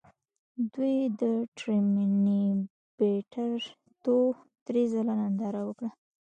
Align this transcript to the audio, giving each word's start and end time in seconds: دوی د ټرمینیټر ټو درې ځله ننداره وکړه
دوی 0.73 0.97
د 1.21 1.23
ټرمینیټر 1.59 3.51
ټو 4.03 4.17
درې 4.67 4.83
ځله 4.93 5.13
ننداره 5.21 5.61
وکړه 5.65 5.89